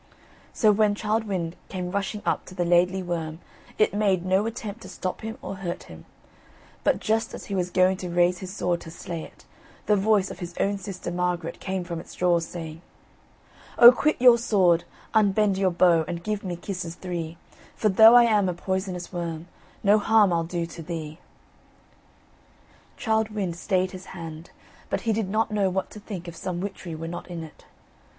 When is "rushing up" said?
1.91-2.45